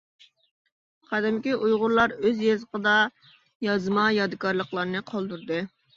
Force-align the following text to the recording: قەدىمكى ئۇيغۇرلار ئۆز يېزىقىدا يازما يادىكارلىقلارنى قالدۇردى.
قەدىمكى 1.09 1.51
ئۇيغۇرلار 1.57 2.15
ئۆز 2.29 2.41
يېزىقىدا 2.47 2.95
يازما 3.69 4.07
يادىكارلىقلارنى 4.17 5.05
قالدۇردى. 5.13 5.63